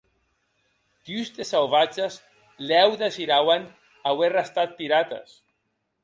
[1.09, 2.15] Dus des sauvatges
[2.71, 3.63] lèu desirauen
[4.13, 5.29] auer restat pirates.